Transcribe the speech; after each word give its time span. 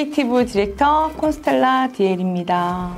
creative 0.00 0.46
director 0.46 1.12
콘스텔라 1.16 1.88
디엘입니다. 1.92 2.94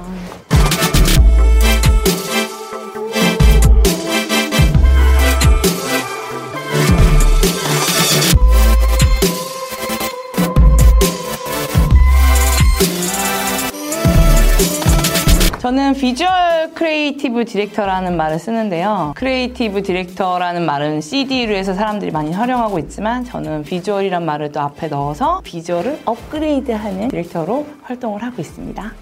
저는 15.62 15.92
visual 15.92 16.72
creative 16.74 17.44
director라는 17.44 18.16
말을 18.16 18.40
쓰는데요. 18.40 19.12
creative 19.14 19.84
director라는 19.84 20.66
말은 20.66 21.00
CD로 21.00 21.54
해서 21.54 21.72
사람들이 21.72 22.10
많이 22.10 22.32
활용하고 22.32 22.80
있지만 22.80 23.24
저는 23.24 23.62
비주얼이란 23.62 24.24
말을 24.24 24.50
또 24.50 24.58
앞에 24.58 24.88
넣어서 24.88 25.40
비주얼을 25.44 26.00
업그레이드하는 26.04 27.10
디렉터로 27.10 27.64
활동을 27.82 28.24
하고 28.24 28.42
있습니다. 28.42 28.92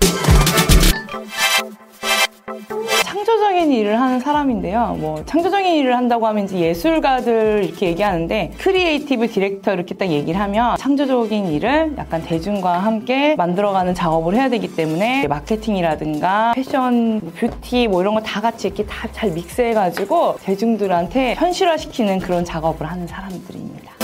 창조적인 3.70 3.72
일을 3.72 4.00
하는 4.00 4.18
사람인데요. 4.20 4.96
뭐 4.98 5.22
창조적인 5.26 5.76
일을 5.76 5.96
한다고 5.96 6.26
하면 6.26 6.44
이제 6.44 6.58
예술가들 6.58 7.62
이렇게 7.64 7.86
얘기하는데 7.86 8.52
creative 8.58 9.28
director 9.28 9.74
이렇게 9.74 9.94
딱 9.94 10.08
얘기를 10.08 10.40
하면 10.40 10.76
창조적인 10.76 11.46
일을 11.52 11.94
약간 11.96 12.20
대중과 12.22 12.78
함께 12.78 13.36
만들어가는 13.36 13.94
작업을 13.94 14.34
해야 14.34 14.48
되기 14.48 14.74
때문에 14.74 15.28
마케팅이라든가 15.28 16.52
패션, 16.56 17.20
뭐 17.20 17.32
뷰티 17.36 17.86
뭐 17.88 18.00
이런 18.02 18.14
거 18.14 18.20
다 18.20 18.40
같이 18.40 18.66
이렇게 18.66 18.84
다 18.86 19.08
잘 19.12 19.30
믹스해가지고 19.30 20.36
대중들한테 20.42 21.34
현실화시키는 21.36 22.18
그런 22.20 22.44
작업을 22.44 22.86
하는 22.90 23.06
사람들입니다. 23.06 23.99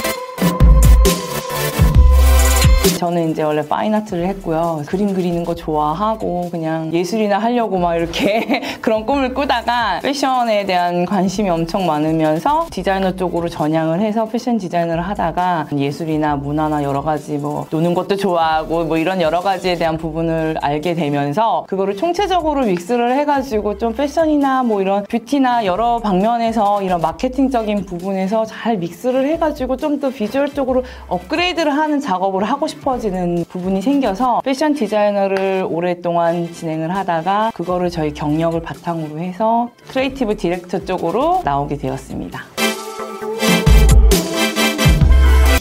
저는 2.94 3.30
이제 3.30 3.42
원래 3.42 3.66
fine 3.66 3.88
art를 3.88 4.26
했고요. 4.28 4.82
그림 4.86 5.12
그리는 5.12 5.44
거 5.44 5.54
좋아하고 5.54 6.48
그냥 6.50 6.92
예술이나 6.92 7.38
하려고 7.38 7.78
막 7.78 7.96
이렇게 7.96 8.62
그런 8.80 9.04
꿈을 9.04 9.34
꾸다가 9.34 9.98
패션에 10.02 10.64
대한 10.64 11.04
관심이 11.04 11.50
엄청 11.50 11.84
많으면서 11.86 12.68
디자이너 12.70 13.16
쪽으로 13.16 13.48
전향을 13.48 14.00
해서 14.00 14.26
패션 14.26 14.56
디자이너를 14.58 15.02
하다가 15.02 15.66
예술이나 15.76 16.36
문화나 16.36 16.82
여러 16.82 17.02
가지 17.02 17.36
뭐 17.38 17.66
노는 17.70 17.94
것도 17.94 18.16
좋아하고 18.16 18.84
뭐 18.84 18.96
이런 18.96 19.20
여러 19.20 19.40
가지에 19.40 19.74
대한 19.74 19.96
부분을 19.98 20.56
알게 20.62 20.94
되면서 20.94 21.64
그거를 21.68 21.96
총체적으로 21.96 22.64
믹스를 22.64 23.16
해가지고 23.18 23.78
좀 23.78 23.92
패션이나 23.94 24.62
뭐 24.62 24.80
이런 24.80 25.04
뷰티나 25.04 25.64
여러 25.64 25.98
방면에서 25.98 26.82
이런 26.82 27.00
마케팅적인 27.00 27.86
부분에서 27.86 28.44
잘 28.46 28.76
믹스를 28.78 29.26
해가지고 29.26 29.76
좀 29.76 29.96
더 29.96 30.10
비주얼 30.10 30.52
쪽으로 30.52 30.82
업그레이드를 31.08 31.72
하는 31.74 32.00
작업을 32.00 32.44
하고 32.44 32.66
싶어요. 32.66 32.75
싶어지는 32.76 33.44
부분이 33.48 33.82
생겨서 33.82 34.40
패션 34.44 34.74
디자이너를 34.74 35.66
오랫동안 35.68 36.52
진행을 36.52 36.94
하다가 36.94 37.52
그거를 37.54 37.90
저희 37.90 38.12
경력을 38.12 38.60
바탕으로 38.60 39.18
해서 39.18 39.70
creative 39.88 40.36
director 40.36 40.84
쪽으로 40.84 41.42
나오게 41.44 41.76
되었습니다. 41.76 42.55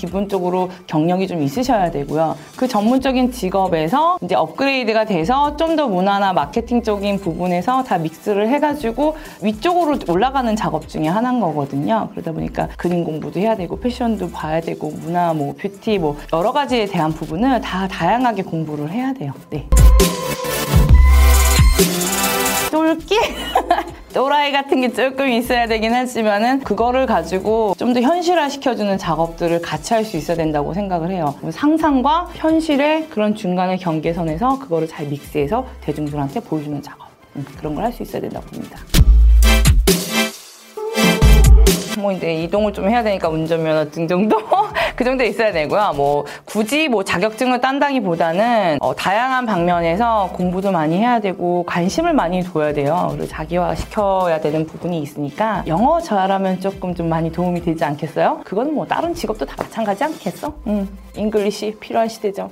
기본적으로 0.05 0.69
경력이 0.87 1.27
좀 1.27 1.41
있으셔야 1.41 1.91
되고요. 1.91 2.35
그 2.55 2.67
전문적인 2.67 3.31
직업에서 3.31 4.17
이제 4.21 4.35
업그레이드가 4.35 5.05
돼서 5.05 5.55
좀 5.57 5.75
더 5.75 5.89
문화나 5.89 6.31
마케팅적인 6.31 7.19
부분에서 7.19 7.83
다 7.83 7.97
믹스를 7.97 8.47
해가지고 8.47 9.17
위쪽으로 9.41 9.99
올라가는 10.07 10.55
작업 10.55 10.87
중에 10.87 11.07
하나인 11.07 11.41
거거든요. 11.41 12.07
그러다 12.11 12.31
보니까 12.31 12.69
그림 12.77 13.03
공부도 13.03 13.41
해야 13.41 13.57
되고 13.57 13.77
패션도 13.77 14.31
봐야 14.31 14.61
되고 14.61 14.89
문화, 14.89 15.33
뭐 15.33 15.53
뷰티, 15.59 15.97
뭐 15.99 16.15
여러 16.31 16.53
가지에 16.53 16.85
대한 16.85 17.11
부분을 17.11 17.59
다 17.59 17.89
다양하게 17.89 18.43
공부를 18.43 18.89
해야 18.89 19.11
돼요. 19.13 19.33
네. 19.49 19.67
똘끼? 22.71 23.15
또라이 24.15 24.53
같은 24.53 24.79
게 24.79 24.93
조금 24.93 25.27
있어야 25.29 25.67
되긴 25.67 25.93
하지만은 25.93 26.61
그거를 26.61 27.05
가지고 27.05 27.75
좀 27.77 27.93
더 27.93 27.99
현실화 28.01 28.47
시켜주는 28.49 28.97
작업들을 28.97 29.61
같이 29.61 29.93
할 29.93 30.05
수 30.05 30.15
있어야 30.17 30.37
된다고 30.37 30.73
생각을 30.73 31.11
해요. 31.11 31.35
상상과 31.51 32.29
현실의 32.35 33.07
그런 33.09 33.35
중간의 33.35 33.77
경계선에서 33.79 34.59
그거를 34.59 34.87
잘 34.87 35.05
믹스해서 35.07 35.65
대중들한테 35.81 36.39
보여주는 36.41 36.81
작업. 36.81 37.07
음, 37.35 37.45
그런 37.57 37.75
걸 37.75 37.83
할 37.83 37.91
수 37.91 38.03
있어야 38.03 38.21
된다고 38.21 38.45
봅니다. 38.47 38.79
뭐 41.99 42.11
이제 42.11 42.33
이동을 42.43 42.71
좀 42.73 42.89
해야 42.89 43.01
되니까 43.03 43.29
운전면허증 43.29 44.07
정도 44.07 44.37
그 44.95 45.03
정도 45.03 45.23
있어야 45.23 45.51
되고요. 45.51 45.93
뭐 45.95 46.25
굳이 46.45 46.87
뭐 46.87 47.03
자격증을 47.03 47.61
딴다기보다는 47.61 48.77
어, 48.81 48.95
다양한 48.95 49.45
방면에서 49.45 50.29
공부도 50.33 50.71
많이 50.71 50.97
해야 50.97 51.19
되고 51.19 51.63
관심을 51.65 52.13
많이 52.13 52.41
둬야 52.41 52.73
돼요. 52.73 53.07
그리고 53.11 53.27
자기화 53.27 53.75
시켜야 53.75 54.39
되는 54.39 54.65
부분이 54.65 54.99
있으니까 55.01 55.63
영어 55.67 55.99
잘하면 55.99 56.59
조금 56.61 56.95
좀 56.95 57.09
많이 57.09 57.31
도움이 57.31 57.61
되지 57.61 57.83
않겠어요? 57.83 58.41
그건 58.43 58.73
뭐 58.73 58.85
다른 58.85 59.13
직업도 59.13 59.45
다 59.45 59.55
마찬가지 59.57 60.03
않겠어? 60.03 60.53
응, 60.67 60.87
English 61.15 61.77
필요한 61.79 62.07
시대죠. 62.07 62.49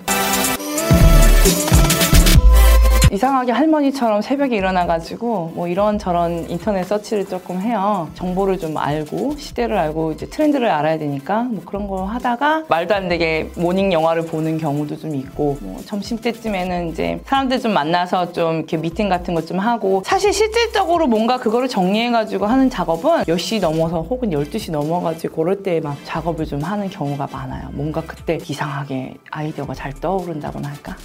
이상하게 3.13 3.51
할머니처럼 3.51 4.24
새벽에 4.24 4.56
일어나가지고 4.57 5.51
뭐 5.53 5.68
이런저런 5.68 6.50
인터넷 6.50 6.84
서치를 6.84 7.28
조금 7.28 7.62
해요. 7.62 8.09
정보를 8.16 8.57
좀 8.57 8.75
알고 8.75 9.35
시대를 9.38 9.78
알고 9.78 10.13
이제 10.13 10.25
트렌드를 10.25 10.68
알아야 10.68 10.97
되니까 10.97 11.44
뭐 11.44 11.62
그런 11.63 11.88
거 11.88 12.06
하다가 12.06 12.63
말도 12.69 12.96
안 12.96 13.09
되게 13.09 13.52
morning 13.56 13.94
영화를 13.94 14.25
보는 14.25 14.57
경우도 14.57 14.97
좀 14.97 15.13
있고 15.13 15.57
뭐 15.62 15.79
점심 15.85 16.18
때쯤에는 16.18 16.90
이제 16.90 17.22
사람들 17.28 17.59
좀 17.59 17.73
만나서 17.73 18.31
좀 18.31 18.56
이렇게 18.57 18.78
미팅 18.78 19.09
같은 19.09 19.35
것 19.35 19.44
좀 19.44 19.59
하고 19.59 20.02
사실 20.06 20.31
실질적으로 20.31 21.06
뭔가 21.06 21.38
그거를 21.38 21.68
정리해가지고 21.68 22.46
하는 22.46 22.69
작업은 22.69 23.23
10시 23.25 23.59
넘어서 23.59 24.02
혹은 24.02 24.29
12시 24.29 24.72
넘어가지고 24.72 25.44
그럴 25.44 25.62
때 25.62 25.81
막 25.81 25.97
작업을 26.06 26.46
좀 26.46 26.62
하는 26.62 26.90
경우가 26.90 27.28
많아요. 27.29 27.68
뭔가 27.73 28.02
그때 28.07 28.38
이상하게 28.41 29.16
아이디어가 29.31 29.73
잘 29.73 29.91
떠오른다고나 29.94 30.69
할까? 30.69 30.96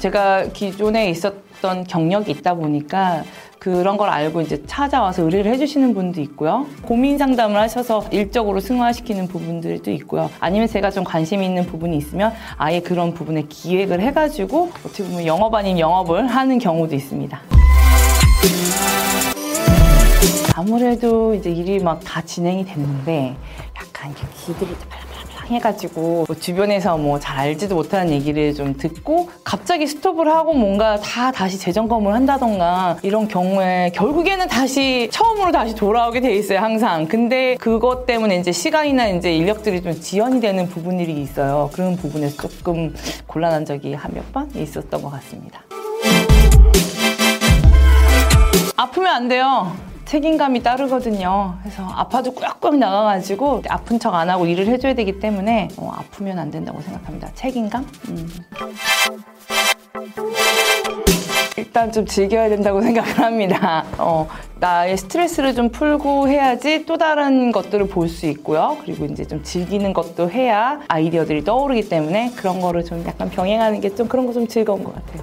제가 0.00 0.48
기존에 0.52 1.10
있었던 1.10 1.84
경력이 1.84 2.30
있다 2.30 2.54
보니까 2.54 3.24
그런 3.58 3.96
걸 3.96 4.08
알고 4.08 4.40
이제 4.42 4.62
찾아와서 4.66 5.24
의뢰를 5.24 5.52
해주시는 5.52 5.92
분도 5.92 6.20
있고요. 6.20 6.66
고민 6.82 7.18
상담을 7.18 7.60
하셔서 7.60 8.04
일적으로 8.12 8.60
승화시키는 8.60 9.26
부분들도 9.26 9.90
있고요. 9.90 10.30
아니면 10.38 10.68
제가 10.68 10.90
좀 10.92 11.02
관심 11.02 11.42
있는 11.42 11.66
부분이 11.66 11.96
있으면 11.96 12.32
아예 12.56 12.80
그런 12.80 13.12
부분에 13.12 13.42
기획을 13.48 14.00
해가지고 14.00 14.70
어떻게 14.86 15.02
보면 15.02 15.26
영업 15.26 15.52
아닌 15.54 15.78
영업을 15.78 16.28
하는 16.28 16.58
경우도 16.60 16.94
있습니다. 16.94 17.40
아무래도 20.54 21.34
이제 21.34 21.50
일이 21.50 21.78
막 21.80 22.00
다 22.04 22.20
진행이 22.22 22.64
됐는데 22.64 23.36
약간 23.76 24.12
이렇게 24.12 24.26
기들이 24.46 24.70
해가지고 25.48 26.24
뭐 26.26 26.36
주변에서 26.36 26.96
뭐 26.96 27.18
잘 27.18 27.38
알지도 27.38 27.74
못하는 27.74 28.12
얘기를 28.12 28.54
좀 28.54 28.76
듣고 28.76 29.28
갑자기 29.44 29.86
스톱을 29.86 30.28
하고 30.28 30.52
뭔가 30.54 30.96
다 31.00 31.32
다시 31.32 31.58
재점검을 31.58 32.12
한다던가 32.14 32.96
이런 33.02 33.26
경우에 33.28 33.90
결국에는 33.94 34.46
다시 34.48 35.08
처음으로 35.10 35.50
다시 35.52 35.74
돌아오게 35.74 36.20
돼 36.20 36.34
있어요 36.36 36.60
항상. 36.60 37.06
근데 37.08 37.56
그것 37.56 38.06
때문에 38.06 38.36
이제 38.36 38.52
시간이나 38.52 39.08
이제 39.08 39.34
인력들이 39.34 39.82
좀 39.82 39.98
지연이 40.00 40.40
되는 40.40 40.68
부분들이 40.68 41.12
있어요. 41.20 41.70
그런 41.72 41.96
부분에서 41.96 42.48
조금 42.48 42.94
곤란한 43.26 43.64
적이 43.64 43.94
한 43.94 44.12
몇 44.14 44.32
번 44.32 44.50
있었던 44.54 45.02
것 45.02 45.10
같습니다. 45.10 45.62
아프면 48.76 49.12
안 49.14 49.28
돼요 49.28 49.72
책임감이 50.08 50.62
따르거든요. 50.62 51.54
그래서 51.62 51.82
아파도 51.94 52.32
꾹꾹 52.32 52.76
나가가지고 52.78 53.62
아픈 53.68 53.98
척 54.00 54.14
안 54.14 54.30
하고 54.30 54.46
일을 54.46 54.66
해줘야 54.66 54.94
되기 54.94 55.20
때문에 55.20 55.68
어, 55.76 55.92
아프면 55.94 56.38
안 56.38 56.50
된다고 56.50 56.80
생각합니다. 56.80 57.28
책임감? 57.34 57.86
음. 58.08 58.28
일단 61.58 61.92
좀 61.92 62.06
즐겨야 62.06 62.48
된다고 62.48 62.80
생각을 62.82 63.18
합니다. 63.18 63.84
어, 63.98 64.26
나의 64.60 64.96
스트레스를 64.96 65.54
좀 65.54 65.68
풀고 65.68 66.28
해야지 66.28 66.86
또 66.86 66.96
다른 66.96 67.52
것들을 67.52 67.88
볼 67.88 68.08
수 68.08 68.24
있고요. 68.26 68.78
그리고 68.80 69.04
이제 69.04 69.26
좀 69.26 69.42
즐기는 69.42 69.92
것도 69.92 70.30
해야 70.30 70.80
아이디어들이 70.88 71.44
떠오르기 71.44 71.90
때문에 71.90 72.32
그런 72.34 72.60
거를 72.62 72.82
좀 72.82 73.04
약간 73.06 73.28
병행하는 73.28 73.82
게 73.82 73.90
좀 73.94 74.08
그런 74.08 74.26
거 74.26 74.32
좀 74.32 74.48
즐거운 74.48 74.82
것 74.82 74.94
같아요. 74.94 75.22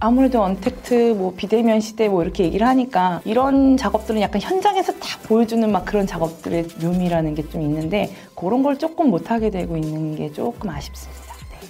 아무래도 0.00 0.42
언택트 0.42 1.14
뭐 1.16 1.34
비대면 1.36 1.80
시대 1.80 2.08
뭐 2.08 2.22
이렇게 2.22 2.44
얘기를 2.44 2.66
하니까 2.66 3.20
이런 3.24 3.76
작업들은 3.76 4.20
약간 4.20 4.40
현장에서 4.40 4.92
딱 4.92 5.22
보여주는 5.24 5.70
막 5.70 5.84
그런 5.84 6.06
작업들의 6.06 6.66
묘미라는 6.82 7.34
게 7.34 7.48
좀 7.48 7.62
있는데 7.62 8.12
그런 8.34 8.62
걸 8.62 8.78
조금 8.78 9.08
못하게 9.08 9.48
되고 9.48 9.74
있는 9.76 10.16
게 10.16 10.30
조금 10.32 10.68
아쉽습니다. 10.68 11.34
네. 11.50 11.68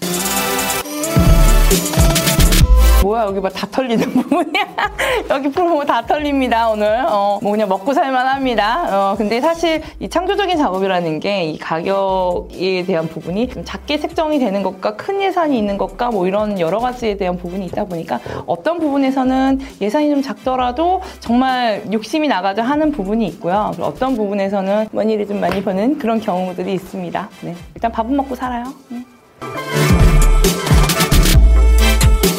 뭐야 3.02 3.26
여기 3.26 3.40
막다 3.40 3.66
털리는 3.68 4.04
부분이야? 4.12 4.66
여기 5.30 5.50
프로모 5.50 5.84
다 5.84 6.04
털립니다 6.04 6.68
오늘. 6.68 7.04
어, 7.06 7.38
뭐 7.42 7.52
그냥 7.52 7.68
먹고 7.68 7.92
살만합니다. 7.94 8.88
어, 9.12 9.14
근데 9.16 9.40
사실 9.40 9.82
이 10.00 10.08
창조적인 10.08 10.56
작업이라는 10.56 11.20
게 11.20 11.38
이 11.48 11.58
가격에 11.58 12.84
대한 12.84 13.06
부분이 13.08 13.48
좀 13.48 13.64
작게 13.64 13.98
책정이 13.98 14.38
되는 14.38 14.62
것과 14.62 14.96
큰 14.96 15.22
예산이 15.22 15.56
있는 15.56 15.78
것과 15.78 16.10
뭐 16.10 16.26
이런 16.26 16.58
여러 16.58 16.80
가지에 16.80 17.16
대한 17.16 17.36
부분이 17.38 17.66
있다 17.66 17.84
보니까 17.84 18.20
어떤 18.46 18.78
부분에서는 18.78 19.60
예산이 19.80 20.10
좀 20.10 20.20
작더라도 20.22 21.00
정말 21.20 21.84
욕심이 21.92 22.26
나가져 22.28 22.62
하는 22.62 22.90
부분이 22.90 23.26
있고요. 23.28 23.72
어떤 23.80 24.16
부분에서는 24.16 24.88
머니를 24.90 25.26
좀 25.28 25.40
많이 25.40 25.62
버는 25.62 25.98
그런 25.98 26.20
경우들이 26.20 26.72
있습니다. 26.74 27.28
네. 27.42 27.54
일단 27.74 27.92
밥은 27.92 28.16
먹고 28.16 28.34
살아요. 28.34 28.64
네. 28.88 29.04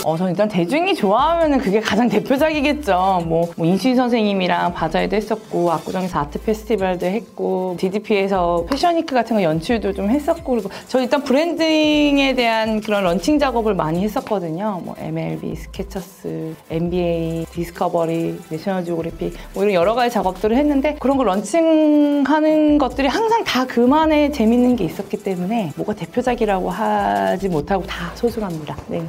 어, 0.09 0.17
저는 0.17 0.31
일단 0.31 0.47
대중이 0.47 0.95
좋아하면 0.95 1.59
그게 1.59 1.79
가장 1.79 2.09
대표작이겠죠. 2.09 3.25
뭐, 3.27 3.51
뭐 3.55 3.67
인수인 3.67 3.95
선생님이랑 3.95 4.73
바자회도 4.73 5.15
했었고, 5.15 5.71
압구정에서 5.71 6.19
아트 6.19 6.41
페스티벌도 6.41 7.05
했고, 7.05 7.75
DDP에서 7.77 8.65
fashion 8.67 8.97
week 8.97 9.13
같은 9.13 9.35
거 9.35 9.43
연출도 9.43 9.93
좀 9.93 10.09
했었고, 10.09 10.53
그리고 10.53 10.69
저 10.87 10.99
일단 10.99 11.23
branding에 11.23 12.33
대한 12.33 12.81
그런 12.81 13.03
런칭 13.03 13.37
작업을 13.37 13.75
많이 13.75 14.01
했었거든요. 14.03 14.81
뭐 14.83 14.95
MLB, 14.97 15.55
스케쳐스, 15.55 16.55
NBA, 16.71 17.45
디스커버리, 17.51 18.39
내셔널 18.49 18.85
지오그래픽, 18.85 19.35
뭐 19.53 19.63
이런 19.63 19.75
여러 19.75 19.93
가지 19.93 20.11
작업들을 20.11 20.57
했는데 20.57 20.95
그런 20.99 21.17
걸 21.17 21.27
launching하는 21.27 22.79
것들이 22.79 23.07
항상 23.07 23.43
다 23.43 23.65
그만의 23.65 24.33
재밌는 24.33 24.75
게 24.75 24.85
있었기 24.85 25.17
때문에 25.17 25.73
뭐가 25.75 25.93
대표작이라고 25.93 26.71
하지 26.71 27.47
못하고 27.47 27.85
다 27.85 28.11
소중합니다. 28.15 28.75
네. 28.87 29.03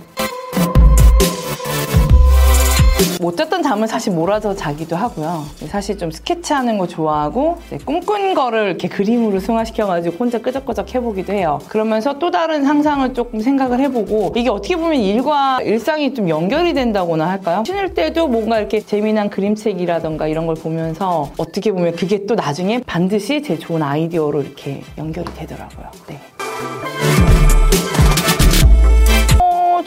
못 3.20 3.37
잤던 3.37 3.62
잠을 3.62 3.87
사실 3.87 4.12
몰아서 4.12 4.55
자기도 4.55 4.97
하고요. 4.97 5.44
사실 5.69 5.99
좀 5.99 6.11
스케치하는 6.11 6.79
거 6.79 6.87
좋아하고 6.87 7.58
네, 7.70 7.79
꿈꾼 7.79 8.35
거를 8.35 8.69
이렇게 8.69 8.88
그림으로 8.88 9.41
승화시켜가지고 9.41 10.17
혼자 10.17 10.38
끄적끄적 10.38 10.94
해보기도 10.94 11.32
해요. 11.32 11.58
그러면서 11.69 12.19
또 12.19 12.31
다른 12.31 12.64
상상을 12.64 13.12
조금 13.14 13.41
생각을 13.41 13.81
해보고 13.81 14.32
이게 14.37 14.49
어떻게 14.49 14.76
보면 14.76 15.00
일과 15.00 15.61
일상이 15.62 16.14
좀 16.14 16.29
연결이 16.29 16.73
된다고나 16.75 17.29
할까요? 17.29 17.62
쉬는 17.67 17.94
때도 17.94 18.29
뭔가 18.29 18.58
이렇게 18.58 18.81
재미난 18.81 19.31
그림책이라던가 19.31 20.26
이런 20.26 20.47
걸 20.47 20.55
보면서 20.55 21.31
어떻게 21.37 21.73
보면 21.73 21.97
그게 21.97 22.26
또 22.26 22.35
나중에 22.35 22.81
반드시 22.87 23.43
제 23.43 23.58
좋은 23.58 23.82
아이디어로 23.82 24.43
이렇게 24.43 24.82
연결이 24.99 25.26
되더라고요. 25.35 25.87
네. 26.06 27.10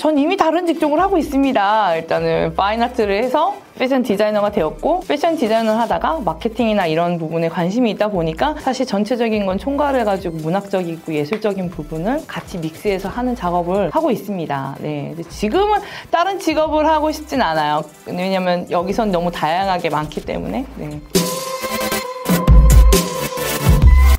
전 0.03 0.17
이미 0.17 0.35
다른 0.35 0.65
직종을 0.65 0.99
하고 0.99 1.17
있습니다. 1.17 1.95
일단은 1.95 2.55
파인아트를 2.57 3.23
해서 3.23 3.55
패션 3.77 4.03
디자이너가 4.03 4.51
되었고 4.51 5.05
패션 5.07 5.37
디자이너를 5.37 5.79
하다가 5.79 6.19
마케팅이나 6.25 6.87
이런 6.87 7.17
부분에 7.17 7.47
관심이 7.47 7.89
있다 7.91 8.09
보니까 8.09 8.57
사실 8.59 8.85
전체적인 8.85 9.45
건 9.45 9.57
총괄해가지고 9.57 10.39
문학적이고 10.39 11.13
예술적인 11.13 11.69
부분을 11.69 12.27
같이 12.27 12.57
믹스해서 12.57 13.07
하는 13.07 13.33
작업을 13.33 13.91
하고 13.91 14.11
있습니다. 14.11 14.75
네. 14.81 15.15
지금은 15.29 15.79
다른 16.11 16.37
직업을 16.37 16.85
하고 16.85 17.09
싶진 17.13 17.41
않아요. 17.41 17.81
왜냐면 18.05 18.69
여기선 18.69 19.09
너무 19.09 19.31
다양하게 19.31 19.89
많기 19.89 20.19
때문에. 20.19 20.65
네. 20.75 20.99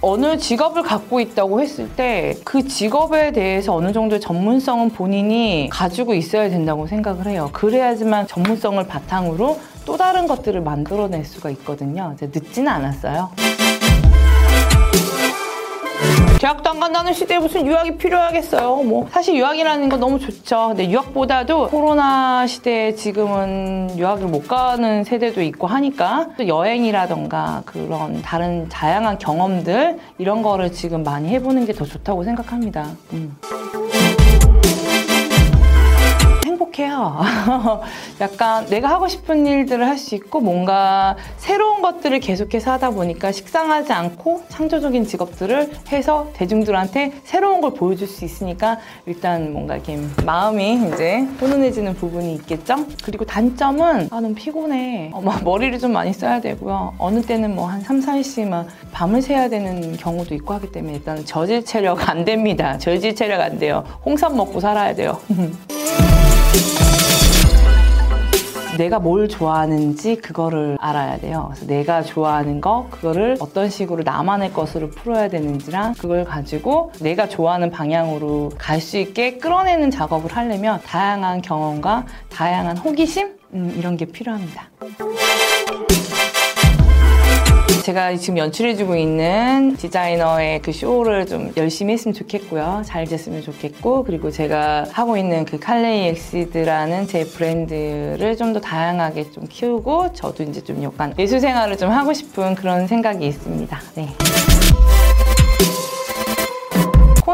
어느 0.07 0.37
직업을 0.37 0.83
갖고 0.83 1.19
있다고 1.21 1.61
했을 1.61 1.89
때 1.89 2.35
그 2.45 2.67
직업에 2.67 3.33
대해서 3.33 3.75
어느 3.75 3.93
정도의 3.93 4.21
전문성은 4.21 4.91
본인이 4.91 5.69
가지고 5.73 6.15
있어야 6.15 6.49
된다고 6.51 6.87
생각을 6.87 7.27
해요. 7.27 7.49
그래야지만 7.53 8.27
전문성을 8.27 8.87
바탕으로 8.87 9.59
또 9.85 9.97
다른 9.97 10.27
것들을 10.27 10.61
만들어낼 10.61 11.25
수가 11.25 11.51
있거든요. 11.51 12.15
늦지는 12.21 12.69
않았어요. 12.69 13.54
대학도 16.45 16.69
안 16.69 16.79
간다는 16.79 17.15
시대에 17.15 17.39
무슨 17.39 17.67
유학이 17.67 17.97
필요하겠어요. 17.97 18.83
뭐 18.83 19.09
사실 19.11 19.35
유학이라는 19.35 19.89
건 19.89 19.99
너무 19.99 20.19
좋죠. 20.19 20.69
근데 20.69 20.91
유학보다도 20.91 21.69
코로나 21.69 22.47
시대에 22.47 22.95
지금은 22.95 23.97
유학을 23.97 24.27
못 24.27 24.47
가는 24.47 25.05
세대도 25.05 25.41
있고 25.41 25.67
하니까 25.67 26.29
또 26.37 26.47
여행이라던가 26.47 27.63
그런 27.65 28.21
다른 28.21 28.69
다양한 28.69 29.17
경험들 29.19 29.99
이런 30.19 30.43
거를 30.43 30.71
지금 30.71 31.03
많이 31.03 31.31
해보는 31.31 31.65
게 31.65 31.73
더 31.73 31.87
좋다고 31.87 32.23
생각합니다. 32.25 32.89
음. 33.15 33.37
행복해요. 36.79 37.21
약간 38.21 38.67
내가 38.67 38.89
하고 38.91 39.09
싶은 39.09 39.47
일들을 39.47 39.87
할 39.87 39.95
수 39.95 40.17
있고 40.17 40.41
뭔가 40.41 41.17
새로운 41.37 41.81
것들을 41.81 42.19
계속해서 42.19 42.73
하다 42.73 42.91
보니까 42.91 43.31
식상하지 43.31 43.93
않고 43.93 44.43
창조적인 44.49 45.07
직업들을 45.07 45.71
해서 45.93 46.29
대중들한테 46.35 47.13
새로운 47.23 47.61
걸 47.61 47.73
보여줄 47.75 48.09
수 48.09 48.25
있으니까 48.25 48.79
일단 49.07 49.53
뭔가 49.53 49.77
이렇게 49.77 49.99
마음이 50.27 50.89
이제 50.93 51.21
훈훈해지는 51.39 51.95
부분이 51.95 52.35
있겠죠? 52.35 52.85
그리고 53.05 53.25
단점은 53.25 54.09
아, 54.11 54.21
너무 54.21 54.35
피곤해. 54.35 55.11
어, 55.15 55.21
막 55.21 55.45
머리를 55.45 55.79
좀 55.79 55.93
많이 55.93 56.13
써야 56.13 56.41
되고요. 56.41 56.95
어느 56.99 57.23
때는 57.23 57.55
뭐 57.55 57.65
한 57.69 57.81
3, 57.81 58.01
4일씩 58.01 58.49
막 58.49 58.67
밤을 58.93 59.23
새야 59.23 59.49
되는 59.49 59.97
경우도 59.97 60.35
있고 60.35 60.55
하기 60.55 60.73
때문에 60.73 60.95
일단 60.97 61.25
저질 61.25 61.65
체력 61.65 62.09
안 62.11 62.25
됩니다. 62.25 62.77
저질 62.79 63.15
체력 63.15 63.41
안 63.41 63.59
돼요. 63.59 63.85
홍삼 64.05 64.37
먹고 64.37 64.61
살아야 64.61 64.95
돼요. 64.95 65.19
내가 68.77 68.99
뭘 68.99 69.29
좋아하는지 69.29 70.17
그거를 70.17 70.77
알아야 70.81 71.19
돼요. 71.19 71.47
그래서 71.51 71.67
내가 71.67 72.03
좋아하는 72.03 72.61
거, 72.61 72.87
그거를 72.91 73.37
어떤 73.41 73.71
식으로 73.71 74.03
나만의 74.03 74.53
것으로 74.53 74.91
풀어야 74.91 75.29
되는지랑 75.29 75.95
그걸 75.95 76.25
가지고 76.25 76.93
내가 77.01 77.29
좋아하는 77.29 77.71
방향으로 77.71 78.51
갈 78.59 78.85
수 78.85 78.99
있게 78.99 79.39
끌어내는 79.39 79.91
작업을 79.91 80.37
하려면 80.37 80.79
다양한 80.85 81.41
경험과 81.41 82.05
다양한 82.29 82.77
호기심? 82.77 83.33
음, 83.55 83.75
이런 83.79 83.97
게 83.97 84.05
필요합니다. 84.05 84.69
제가 87.85 88.17
지금 88.17 88.39
연출해주고 88.39 88.97
있는 88.97 89.77
디자이너의 89.77 90.63
그 90.63 90.73
쇼를 90.73 91.27
좀 91.27 91.53
열심히 91.59 91.93
했으면 91.93 92.15
좋겠고요. 92.15 92.83
잘 92.87 93.05
됐으면 93.05 93.43
좋겠고, 93.43 94.05
그리고 94.05 94.31
제가 94.31 94.87
하고 94.91 95.19
있는 95.19 95.45
그 95.45 95.59
칼레이 95.59 96.09
엑시드라는 96.09 97.07
제 97.07 97.25
브랜드를 97.25 98.39
좀 98.39 98.55
더 98.55 98.61
다양하게 98.61 99.33
좀 99.33 99.45
키우고, 99.49 100.15
저도 100.15 100.45
이제 100.45 100.63
좀 100.63 100.83
약간 100.83 101.13
예술 101.19 101.41
생활을 101.41 101.77
좀 101.77 101.91
하고 101.91 102.15
싶은 102.15 102.55
그런 102.55 102.87
생각이 102.87 103.27
있습니다. 103.27 103.79
네. 103.97 104.09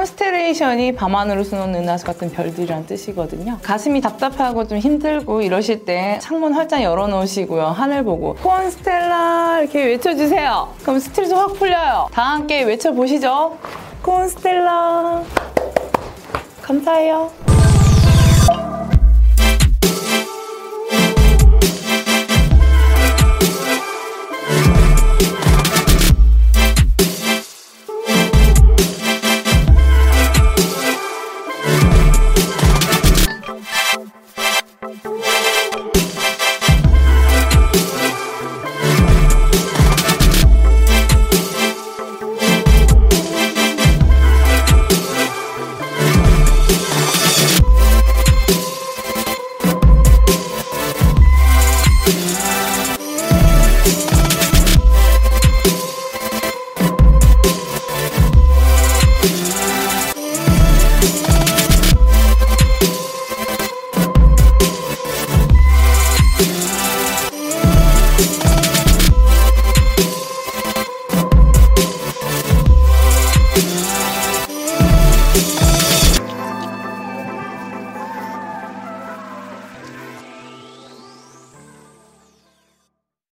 콘스텔레이션이 0.00 0.95
밤하늘을 0.95 1.45
수놓는 1.45 1.83
은하수 1.83 2.07
같은 2.07 2.30
별들이란 2.30 2.87
뜻이거든요. 2.87 3.59
가슴이 3.62 4.00
답답하고 4.00 4.66
좀 4.66 4.78
힘들고 4.78 5.42
이러실 5.42 5.85
때 5.85 6.19
창문 6.23 6.54
활짝 6.54 6.83
열어놓으시고요. 6.83 7.66
하늘 7.66 8.02
보고 8.02 8.35
콘스텔라 8.37 9.61
이렇게 9.61 9.85
외쳐주세요. 9.85 10.73
그럼 10.83 10.99
스트레스 10.99 11.35
확 11.35 11.52
풀려요. 11.54 12.09
다 12.12 12.23
함께 12.23 12.62
외쳐보시죠. 12.62 13.59
콘스텔라 14.02 15.23
감사해요. 16.62 17.50